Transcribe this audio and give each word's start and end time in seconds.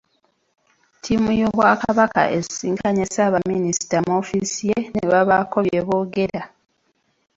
Ttiimu 0.97 1.29
y’Obwakabaka 1.39 2.21
esisinkanye 2.37 3.03
Ssaabaminisita 3.07 3.97
mu 4.05 4.11
ofiisi 4.19 4.61
ye 4.71 4.79
ne 4.93 5.03
babaako 5.11 5.57
bye 5.65 5.81
boogera. 5.87 6.41